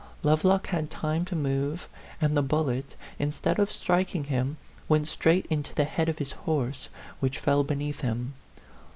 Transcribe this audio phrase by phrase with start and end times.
[0.23, 1.87] Lovelock had time to move,
[2.19, 4.57] and the bullet, instead of striking him,
[4.89, 6.89] went straight into the head of his horse,
[7.19, 8.33] which fell beneath him.